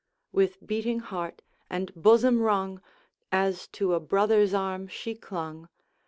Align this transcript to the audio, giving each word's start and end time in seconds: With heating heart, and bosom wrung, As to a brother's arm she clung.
With 0.31 0.57
heating 0.67 0.97
heart, 1.01 1.43
and 1.69 1.93
bosom 1.93 2.41
wrung, 2.41 2.81
As 3.31 3.67
to 3.73 3.93
a 3.93 3.99
brother's 3.99 4.51
arm 4.51 4.87
she 4.87 5.13
clung. 5.13 5.69